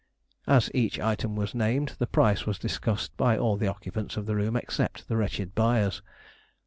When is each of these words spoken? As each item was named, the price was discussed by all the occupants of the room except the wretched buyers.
As 0.47 0.71
each 0.73 0.99
item 0.99 1.35
was 1.35 1.53
named, 1.53 1.89
the 1.99 2.07
price 2.07 2.47
was 2.47 2.57
discussed 2.57 3.15
by 3.17 3.37
all 3.37 3.55
the 3.55 3.67
occupants 3.67 4.17
of 4.17 4.25
the 4.25 4.35
room 4.35 4.55
except 4.55 5.07
the 5.07 5.15
wretched 5.15 5.53
buyers. 5.53 6.01